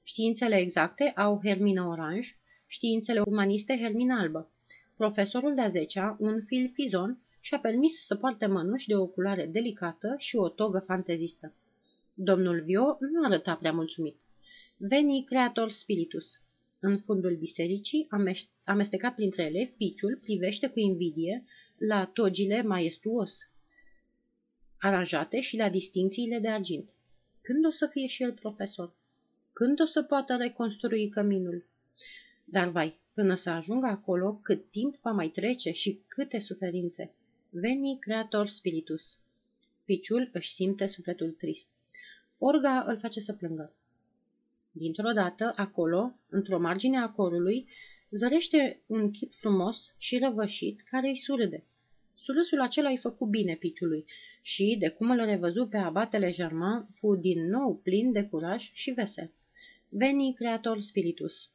Științele 0.03 0.57
exacte 0.57 1.13
au 1.17 1.41
hermină 1.45 1.83
oranj, 1.83 2.37
științele 2.67 3.21
umaniste 3.21 3.79
hermină 3.79 4.15
albă. 4.19 4.49
Profesorul 4.97 5.55
de-a 5.55 5.69
zecea, 5.69 6.17
un 6.21 6.45
fil 6.45 6.71
fizon, 6.73 7.19
și-a 7.41 7.59
permis 7.59 8.05
să 8.05 8.15
poarte 8.15 8.47
mănuși 8.47 8.87
de 8.87 8.97
o 8.97 9.07
culoare 9.07 9.47
delicată 9.47 10.15
și 10.19 10.37
o 10.37 10.49
togă 10.49 10.79
fantezistă. 10.79 11.55
Domnul 12.15 12.63
Vio 12.63 12.97
nu 13.01 13.25
arăta 13.25 13.55
prea 13.55 13.73
mulțumit. 13.73 14.17
Veni 14.77 15.25
creator 15.25 15.71
spiritus. 15.71 16.41
În 16.81 16.99
fundul 16.99 17.37
bisericii, 17.37 18.09
amestecat 18.65 19.15
printre 19.15 19.43
elevi, 19.43 19.71
piciul 19.71 20.19
privește 20.23 20.69
cu 20.69 20.79
invidie 20.79 21.45
la 21.79 22.07
togile 22.07 22.63
maestuos 22.63 23.49
aranjate 24.79 25.41
și 25.41 25.57
la 25.57 25.69
distințiile 25.69 26.39
de 26.39 26.49
argint. 26.49 26.89
Când 27.41 27.67
o 27.67 27.71
să 27.71 27.87
fie 27.87 28.07
și 28.07 28.23
el 28.23 28.33
profesor? 28.33 28.95
Când 29.53 29.81
o 29.81 29.87
să 29.87 30.03
poată 30.03 30.37
reconstrui 30.37 31.09
căminul? 31.09 31.67
Dar 32.45 32.69
vai, 32.69 33.01
până 33.15 33.35
să 33.35 33.51
ajungă 33.51 33.87
acolo, 33.87 34.41
cât 34.43 34.71
timp 34.71 34.97
va 35.03 35.11
mai 35.11 35.29
trece 35.29 35.71
și 35.71 36.01
câte 36.09 36.39
suferințe. 36.39 37.15
Veni 37.51 37.99
creator 38.01 38.49
spiritus. 38.49 39.19
Piciul 39.85 40.31
își 40.33 40.53
simte 40.53 40.87
sufletul 40.87 41.31
trist. 41.31 41.73
Orga 42.39 42.85
îl 42.87 42.99
face 42.99 43.21
să 43.21 43.33
plângă. 43.33 43.73
Dintr-o 44.73 45.13
dată, 45.13 45.53
acolo, 45.57 46.15
într-o 46.29 46.61
margine 46.61 46.99
a 46.99 47.09
corului, 47.09 47.69
zărește 48.11 48.81
un 48.87 49.11
chip 49.11 49.33
frumos 49.35 49.95
și 49.99 50.19
răvășit 50.19 50.81
care 50.81 51.09
îi 51.09 51.17
surâde. 51.17 51.65
Surâsul 52.15 52.61
acela 52.61 52.89
îi 52.89 52.99
făcu 52.99 53.27
bine 53.27 53.55
piciului 53.55 54.05
și, 54.43 54.77
de 54.79 54.89
cum 54.89 55.11
îl 55.11 55.25
revăzu 55.25 55.67
pe 55.67 55.77
abatele 55.77 56.31
Germain, 56.31 56.87
fu 56.95 57.15
din 57.15 57.49
nou 57.49 57.81
plin 57.83 58.13
de 58.13 58.25
curaj 58.25 58.71
și 58.73 58.91
vesel. 58.91 59.31
Veni 59.89 60.35
Creator 60.35 60.81
Spiritus. 60.81 61.53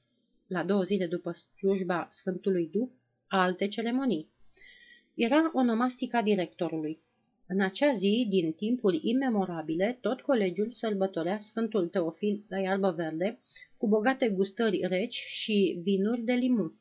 La 0.49 0.63
două 0.63 0.83
zile 0.83 1.07
după 1.07 1.31
slujba 1.31 2.07
Sfântului 2.11 2.69
Duh, 2.73 2.89
alte 3.27 3.67
ceremonii. 3.67 4.27
Era 5.13 5.51
onomastica 5.53 6.21
directorului. 6.21 6.99
În 7.47 7.61
acea 7.61 7.91
zi, 7.91 8.27
din 8.29 8.51
timpuri 8.51 8.99
imemorabile, 9.03 9.97
tot 10.01 10.21
colegiul 10.21 10.69
sărbătorea 10.69 11.37
Sfântul 11.37 11.87
Teofil 11.87 12.43
la 12.47 12.59
iarbă 12.59 12.91
verde, 12.91 13.39
cu 13.77 13.87
bogate 13.87 14.29
gustări 14.29 14.87
reci 14.87 15.15
și 15.15 15.79
vinuri 15.83 16.21
de 16.21 16.33
limun. 16.33 16.73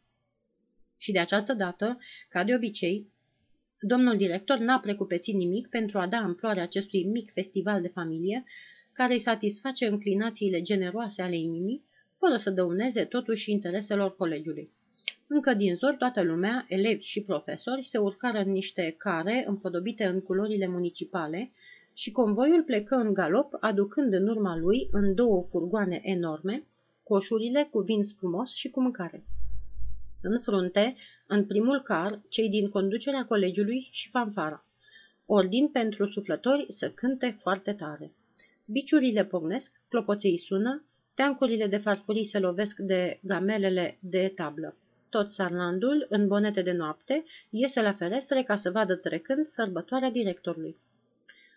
Și 0.96 1.12
de 1.12 1.18
această 1.18 1.54
dată, 1.54 1.98
ca 2.28 2.44
de 2.44 2.54
obicei, 2.54 3.06
domnul 3.80 4.16
director 4.16 4.58
n-a 4.58 4.78
precupețit 4.78 5.34
nimic 5.34 5.68
pentru 5.68 5.98
a 5.98 6.06
da 6.06 6.16
amploare 6.16 6.60
acestui 6.60 7.04
mic 7.04 7.32
festival 7.32 7.80
de 7.80 7.88
familie, 7.88 8.44
care 8.92 9.12
îi 9.12 9.20
satisface 9.20 9.86
înclinațiile 9.86 10.62
generoase 10.62 11.22
ale 11.22 11.36
inimii, 11.36 11.86
fără 12.18 12.36
să 12.36 12.50
dăuneze 12.50 13.04
totuși 13.04 13.50
intereselor 13.50 14.16
colegiului. 14.16 14.70
Încă 15.26 15.54
din 15.54 15.74
zor, 15.74 15.94
toată 15.94 16.22
lumea, 16.22 16.66
elevi 16.68 17.04
și 17.04 17.22
profesori, 17.22 17.84
se 17.84 17.98
urcară 17.98 18.38
în 18.38 18.50
niște 18.50 18.94
care 18.98 19.44
împodobite 19.46 20.04
în 20.04 20.20
culorile 20.20 20.66
municipale 20.66 21.52
și 21.94 22.10
convoiul 22.10 22.62
plecă 22.62 22.94
în 22.94 23.14
galop, 23.14 23.56
aducând 23.60 24.12
în 24.12 24.28
urma 24.28 24.56
lui, 24.56 24.88
în 24.90 25.14
două 25.14 25.46
furgoane 25.50 26.00
enorme, 26.02 26.64
coșurile 27.02 27.68
cu 27.70 27.78
vin 27.78 28.04
spumos 28.04 28.54
și 28.54 28.68
cu 28.68 28.80
mâncare. 28.80 29.24
În 30.22 30.40
frunte, 30.40 30.96
în 31.26 31.46
primul 31.46 31.82
car, 31.82 32.20
cei 32.28 32.48
din 32.48 32.68
conducerea 32.68 33.24
colegiului 33.24 33.88
și 33.90 34.08
fanfara. 34.08 34.64
Ordin 35.26 35.68
pentru 35.68 36.06
suflători 36.06 36.64
să 36.68 36.90
cânte 36.90 37.36
foarte 37.40 37.72
tare. 37.72 38.12
Biciurile 38.64 39.24
pornesc, 39.24 39.80
clopoței 39.88 40.38
sună, 40.38 40.84
teancurile 41.18 41.66
de 41.66 41.76
farfurii 41.76 42.24
se 42.24 42.38
lovesc 42.38 42.78
de 42.78 43.18
gamelele 43.22 43.98
de 44.00 44.32
tablă. 44.34 44.76
Tot 45.08 45.30
sarlandul, 45.30 46.06
în 46.08 46.28
bonete 46.28 46.62
de 46.62 46.72
noapte, 46.72 47.24
iese 47.50 47.82
la 47.82 47.92
ferestre 47.92 48.42
ca 48.42 48.56
să 48.56 48.70
vadă 48.70 48.94
trecând 48.94 49.46
sărbătoarea 49.46 50.10
directorului. 50.10 50.76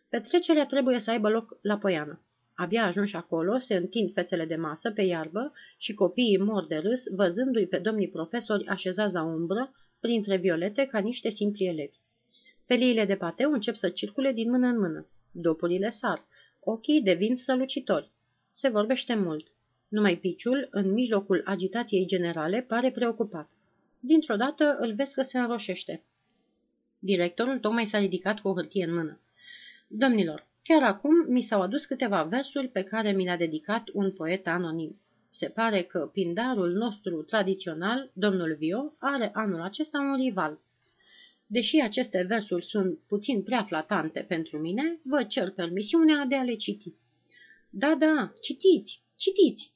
Petrecerea 0.10 0.66
trebuie 0.66 1.00
să 1.00 1.12
aibă 1.12 1.30
loc 1.30 1.58
la 1.62 1.78
poiană. 1.78 2.20
Abia 2.56 2.86
ajunși 2.86 3.16
acolo, 3.16 3.58
se 3.58 3.76
întind 3.76 4.14
fețele 4.14 4.46
de 4.46 4.56
masă 4.56 4.92
pe 4.92 5.02
iarbă 5.02 5.54
și 5.78 5.94
copiii 5.94 6.38
mor 6.38 6.66
de 6.68 6.78
râs, 6.78 7.04
văzându-i 7.12 7.68
pe 7.68 7.78
domnii 7.78 8.10
profesori 8.10 8.68
așezați 8.68 9.14
la 9.14 9.24
umbră, 9.24 9.72
printre 10.00 10.38
violete, 10.38 10.86
ca 10.86 11.00
niște 11.00 11.30
simpli 11.30 11.66
elevi. 11.66 11.98
Feliile 12.66 13.06
de 13.06 13.16
pateu 13.16 13.52
încep 13.52 13.76
să 13.76 13.90
circule 13.90 14.32
din 14.32 14.50
mână 14.50 14.68
în 14.68 14.80
mână. 14.80 15.08
Dopurile 15.32 15.90
sar. 15.90 16.26
Ochii 16.60 17.02
devin 17.02 17.36
strălucitori. 17.36 18.12
Se 18.52 18.70
vorbește 18.70 19.16
mult. 19.16 19.48
Numai 19.88 20.18
piciul, 20.18 20.68
în 20.72 20.92
mijlocul 20.94 21.42
agitației 21.46 22.06
generale, 22.06 22.62
pare 22.62 22.92
preocupat. 22.92 23.50
Dintr-o 24.00 24.36
dată 24.36 24.78
îl 24.80 24.94
vezi 24.94 25.14
că 25.14 25.22
se 25.22 25.38
înroșește. 25.38 26.04
Directorul 27.00 27.60
tocmai 27.60 27.86
s-a 27.86 27.98
ridicat 27.98 28.40
cu 28.40 28.48
o 28.48 28.54
hârtie 28.54 28.84
în 28.84 28.94
mână. 28.94 29.20
Domnilor, 29.88 30.48
chiar 30.64 30.84
acum 30.84 31.26
mi 31.28 31.42
s-au 31.42 31.62
adus 31.62 31.86
câteva 31.86 32.24
versuri 32.24 32.68
pe 32.68 32.84
care 32.84 33.12
mi 33.12 33.24
le-a 33.24 33.38
dedicat 33.38 33.84
un 33.94 34.12
poet 34.12 34.48
anonim. 34.48 35.02
Se 35.30 35.48
pare 35.48 35.82
că 35.82 36.10
pindarul 36.14 36.72
nostru 36.72 37.22
tradițional, 37.22 38.12
domnul 38.14 38.56
Vio, 38.60 38.94
are 38.98 39.32
anul 39.34 39.62
acesta 39.62 40.00
un 40.00 40.16
rival. 40.16 40.60
Deși 41.46 41.80
aceste 41.80 42.26
versuri 42.28 42.66
sunt 42.66 43.00
puțin 43.08 43.44
prea 43.44 43.64
flatante 43.64 44.26
pentru 44.28 44.58
mine, 44.58 45.00
vă 45.04 45.24
cer 45.24 45.50
permisiunea 45.50 46.26
de 46.26 46.36
a 46.36 46.44
le 46.44 46.56
citi. 46.56 46.94
Da, 47.74 47.96
da, 47.96 48.34
citiți, 48.42 49.02
citiți! 49.16 49.72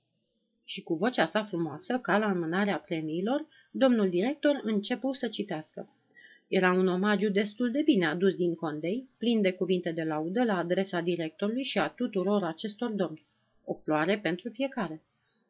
Și 0.63 0.81
cu 0.81 0.93
vocea 0.93 1.25
sa 1.25 1.43
frumoasă, 1.43 1.99
ca 1.99 2.17
la 2.17 2.29
înmânarea 2.31 2.79
premiilor, 2.79 3.45
domnul 3.71 4.09
director 4.09 4.59
începu 4.63 5.13
să 5.13 5.27
citească. 5.27 5.89
Era 6.47 6.71
un 6.71 6.87
omagiu 6.87 7.29
destul 7.29 7.71
de 7.71 7.81
bine 7.81 8.05
adus 8.05 8.35
din 8.35 8.55
Condei, 8.55 9.09
plin 9.17 9.41
de 9.41 9.51
cuvinte 9.51 9.91
de 9.91 10.03
laudă 10.03 10.43
la 10.43 10.57
adresa 10.57 11.01
directorului 11.01 11.63
și 11.63 11.77
a 11.77 11.87
tuturor 11.87 12.43
acestor 12.43 12.91
domni. 12.91 13.25
O 13.63 13.73
floare 13.73 14.19
pentru 14.19 14.49
fiecare. 14.49 15.03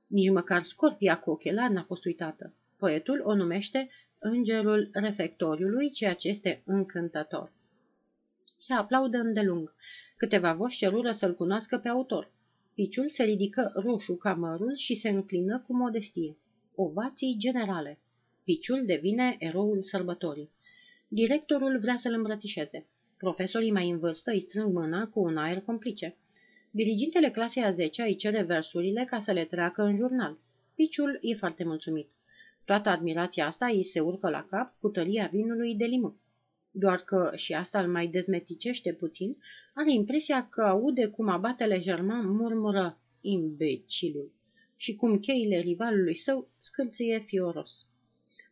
Nici 0.08 0.30
măcar 0.30 0.64
scorpia 0.64 1.20
cu 1.20 1.30
ochelari 1.30 1.74
n-a 1.74 1.84
fost 1.84 2.06
uitată. 2.06 2.54
Poetul 2.78 3.22
o 3.24 3.36
numește 3.36 3.90
Îngerul 4.20 4.90
refectoriului, 4.94 5.92
ceea 5.92 6.14
ce 6.14 6.28
este 6.28 6.62
încântător. 6.66 7.52
Se 8.58 8.74
aplaudă 8.74 9.18
îndelung. 9.18 9.74
Câteva 10.18 10.54
voci 10.54 10.76
cerură 10.76 11.12
să-l 11.12 11.36
cunoască 11.36 11.78
pe 11.78 11.88
autor. 11.88 12.34
Piciul 12.76 13.10
se 13.10 13.24
ridică 13.24 13.72
roșu 13.76 14.16
ca 14.16 14.34
mărul 14.34 14.76
și 14.76 14.96
se 14.96 15.10
înclină 15.10 15.64
cu 15.68 15.76
modestie. 15.76 16.38
Ovații 16.76 17.36
generale. 17.38 18.00
Piciul 18.44 18.86
devine 18.86 19.36
eroul 19.40 19.82
sărbătorii. 19.82 20.50
Directorul 21.08 21.80
vrea 21.80 21.96
să-l 21.96 22.14
îmbrățișeze. 22.14 22.86
Profesorii 23.18 23.72
mai 23.72 23.90
în 23.90 24.00
vârstă 24.00 24.32
îi 24.32 24.40
strâng 24.40 24.74
mâna 24.74 25.08
cu 25.08 25.20
un 25.20 25.38
aer 25.38 25.62
complice. 25.62 26.18
Dirigintele 26.72 27.32
clasei 27.32 27.64
a 27.64 27.72
10 27.72 28.02
îi 28.02 28.16
cere 28.16 28.44
versurile 28.44 29.06
ca 29.10 29.20
să 29.20 29.32
le 29.32 29.46
treacă 29.46 29.82
în 29.82 29.96
jurnal. 29.96 30.38
Piciul 30.76 31.20
e 31.22 31.36
foarte 31.36 31.64
mulțumit. 31.64 32.10
Toată 32.66 32.90
admirația 32.90 33.46
asta 33.48 33.66
îi 33.66 33.84
se 33.84 34.00
urcă 34.00 34.30
la 34.30 34.48
cap 34.50 34.80
cu 34.80 34.90
tăria 34.90 35.30
vinului 35.32 35.76
de 35.76 35.86
limon. 35.86 36.16
Doar 36.78 37.04
că, 37.04 37.32
și 37.36 37.54
asta 37.54 37.80
îl 37.80 37.92
mai 37.92 38.08
dezmeticește 38.08 38.94
puțin, 38.94 39.38
are 39.74 39.92
impresia 39.92 40.48
că 40.50 40.62
aude 40.62 41.08
cum 41.08 41.28
abatele 41.28 41.80
Germain 41.80 42.30
murmură 42.30 43.00
imbecilul 43.22 44.32
și 44.76 44.96
cum 44.96 45.20
cheile 45.20 45.60
rivalului 45.60 46.16
său 46.16 46.50
scâlțâie 46.58 47.20
fioros. 47.20 47.88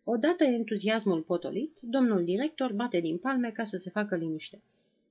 Odată 0.04 0.44
entuziasmul 0.44 1.22
potolit, 1.22 1.80
domnul 1.82 2.24
director 2.24 2.74
bate 2.74 3.00
din 3.00 3.18
palme 3.18 3.52
ca 3.52 3.64
să 3.64 3.78
se 3.78 3.90
facă 3.90 4.16
liniște. 4.16 4.62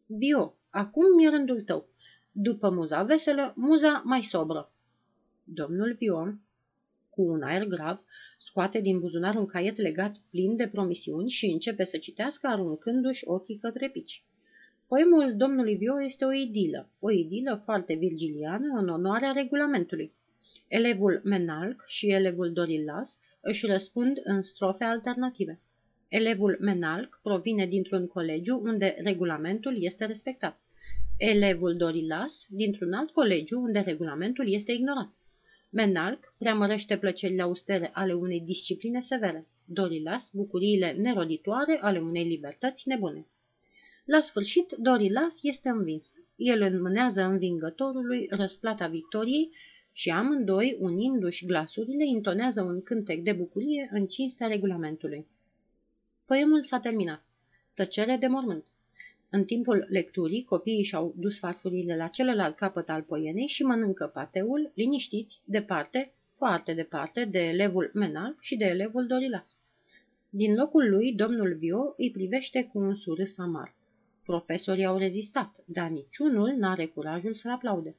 Vio, 0.07 0.55
acum 0.71 1.15
mi 1.17 1.29
rândul 1.29 1.63
tău. 1.63 1.89
După 2.31 2.71
muza 2.71 3.03
veselă, 3.03 3.53
muza 3.57 4.03
mai 4.05 4.23
sobră. 4.23 4.73
Domnul 5.45 5.95
Vio, 5.99 6.35
cu 7.15 7.23
un 7.23 7.43
aer 7.43 7.65
grav, 7.67 8.01
scoate 8.39 8.81
din 8.81 8.99
buzunar 8.99 9.35
un 9.35 9.47
caiet 9.47 9.77
legat 9.77 10.17
plin 10.31 10.57
de 10.57 10.69
promisiuni 10.69 11.31
și 11.31 11.47
începe 11.47 11.85
să 11.85 11.97
citească 11.99 12.47
aruncându-și 12.47 13.25
ochii 13.27 13.59
către 13.59 13.89
pici. 13.89 14.25
Poemul 14.89 15.35
domnului 15.37 15.77
Vio 15.77 16.03
este 16.03 16.25
o 16.25 16.33
idilă, 16.33 16.91
o 16.99 17.11
idilă 17.11 17.63
foarte 17.65 17.95
virgiliană 17.95 18.79
în 18.81 18.89
onoarea 18.89 19.33
regulamentului. 19.33 20.13
Elevul 20.69 21.21
Menalc 21.25 21.85
și 21.87 22.11
elevul 22.11 22.53
Dorillas 22.53 23.19
își 23.41 23.67
răspund 23.67 24.21
în 24.25 24.43
strofe 24.43 24.85
alternative. 24.85 25.61
Elevul 26.09 26.57
Menalc 26.61 27.21
provine 27.23 27.67
dintr-un 27.67 28.07
colegiu 28.07 28.61
unde 28.65 28.97
regulamentul 29.03 29.83
este 29.83 30.05
respectat. 30.05 30.61
Elevul 31.17 31.77
Dorillas 31.77 32.47
dintr-un 32.51 32.93
alt 32.93 33.11
colegiu 33.11 33.61
unde 33.61 33.79
regulamentul 33.79 34.53
este 34.53 34.73
ignorat. 34.73 35.13
Menalc 35.75 36.35
preamărește 36.39 36.99
plăcerile 36.99 37.43
austere 37.43 37.91
ale 37.95 38.13
unei 38.13 38.41
discipline 38.41 39.01
severe. 39.01 39.47
Dorilas 39.65 40.31
bucuriile 40.33 40.93
neroditoare 40.93 41.79
ale 41.81 41.99
unei 41.99 42.25
libertăți 42.25 42.89
nebune. 42.89 43.27
La 44.05 44.21
sfârșit, 44.21 44.73
Dorilas 44.79 45.39
este 45.43 45.69
învins. 45.69 46.15
El 46.37 46.63
înmânează 46.63 47.23
învingătorului 47.23 48.27
răsplata 48.31 48.87
victoriei 48.87 49.51
și 49.93 50.11
amândoi, 50.11 50.77
unindu-și 50.81 51.47
glasurile, 51.47 52.07
intonează 52.07 52.63
un 52.63 52.83
cântec 52.83 53.23
de 53.23 53.33
bucurie 53.33 53.89
în 53.93 54.07
cinstea 54.07 54.47
regulamentului. 54.47 55.27
Poemul 56.27 56.63
s-a 56.63 56.81
terminat. 56.81 57.25
Tăcere 57.75 58.17
de 58.17 58.27
mormânt. 58.27 58.67
În 59.35 59.45
timpul 59.45 59.87
lecturii, 59.89 60.45
copiii 60.45 60.85
și-au 60.85 61.15
dus 61.17 61.39
farfurile 61.39 61.97
la 61.97 62.07
celălalt 62.07 62.57
capăt 62.57 62.89
al 62.89 63.03
poienei 63.03 63.47
și 63.47 63.63
mănâncă 63.63 64.07
pateul, 64.07 64.71
liniștiți, 64.75 65.41
departe, 65.45 66.13
foarte 66.37 66.75
departe, 66.75 67.25
de 67.25 67.39
elevul 67.39 67.91
Menal 67.95 68.37
și 68.41 68.57
de 68.57 68.65
elevul 68.65 69.07
Dorilas. 69.07 69.59
Din 70.31 70.55
locul 70.55 70.91
lui, 70.91 71.15
domnul 71.15 71.55
Vio 71.55 71.95
îi 71.97 72.11
privește 72.11 72.65
cu 72.65 72.79
un 72.79 72.95
surâs 72.95 73.39
amar. 73.39 73.75
Profesorii 74.25 74.85
au 74.85 74.99
rezistat, 74.99 75.57
dar 75.65 75.89
niciunul 75.89 76.49
n-are 76.49 76.87
curajul 76.87 77.35
să-l 77.35 77.51
aplaude. 77.51 77.97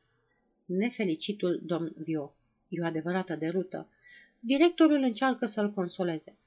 Nefelicitul 0.66 1.62
domn 1.66 1.94
Vio. 1.98 2.36
E 2.70 2.82
o 2.82 2.86
adevărată 2.86 3.36
derută. 3.36 3.88
Directorul 4.40 5.02
încearcă 5.04 5.46
să-l 5.46 5.72
consoleze. 5.72 6.38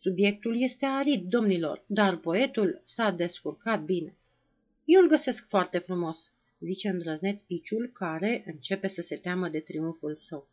Subiectul 0.00 0.62
este 0.62 0.86
arid, 0.86 1.24
domnilor, 1.28 1.84
dar 1.86 2.16
poetul 2.16 2.80
s-a 2.84 3.10
descurcat 3.10 3.82
bine. 3.82 4.16
Eu 4.84 5.00
îl 5.00 5.08
găsesc 5.08 5.48
foarte 5.48 5.78
frumos, 5.78 6.32
zice 6.60 6.88
îndrăzneț 6.88 7.40
piciul 7.40 7.90
care 7.92 8.42
începe 8.46 8.86
să 8.86 9.02
se 9.02 9.16
teamă 9.16 9.48
de 9.48 9.58
triumful 9.58 10.16
său. 10.16 10.48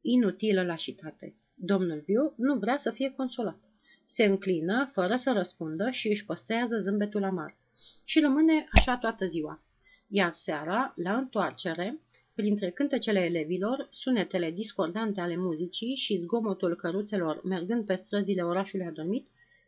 Inutilă 0.00 0.62
lașitate. 0.62 1.34
Domnul 1.54 2.02
Viu 2.06 2.34
nu 2.36 2.58
vrea 2.58 2.76
să 2.76 2.90
fie 2.90 3.10
consolat. 3.10 3.58
Se 4.04 4.24
înclină 4.24 4.90
fără 4.92 5.16
să 5.16 5.32
răspundă 5.32 5.90
și 5.90 6.08
își 6.08 6.24
păstrează 6.24 6.78
zâmbetul 6.78 7.24
amar. 7.24 7.56
Și 8.04 8.20
rămâne 8.20 8.68
așa 8.72 8.96
toată 8.96 9.26
ziua. 9.26 9.62
Iar 10.08 10.32
seara, 10.32 10.92
la 10.96 11.16
întoarcere, 11.16 12.00
printre 12.42 12.70
cântecele 12.70 13.20
elevilor, 13.20 13.88
sunetele 13.90 14.50
discordante 14.50 15.20
ale 15.20 15.36
muzicii 15.36 15.94
și 15.94 16.16
zgomotul 16.16 16.76
căruțelor 16.76 17.40
mergând 17.44 17.86
pe 17.86 17.94
străzile 17.94 18.42
orașului 18.42 18.86
adormit, 18.86 19.26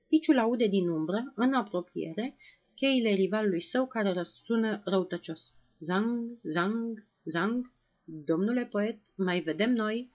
Piciul 0.09 0.39
aude 0.39 0.67
din 0.67 0.89
umbră, 0.89 1.33
în 1.35 1.53
apropiere, 1.53 2.37
cheile 2.75 3.11
rivalului 3.11 3.61
său 3.61 3.87
care 3.87 4.13
răsună 4.13 4.81
răutăcios. 4.85 5.55
Zang, 5.79 6.39
zang, 6.43 7.07
zang, 7.25 7.73
domnule 8.05 8.65
poet, 8.65 8.99
mai 9.15 9.41
vedem 9.41 9.73
noi, 9.73 10.11